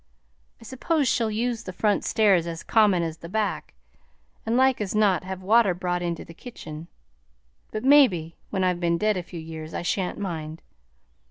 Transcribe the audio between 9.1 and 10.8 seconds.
a few years I shan't mind.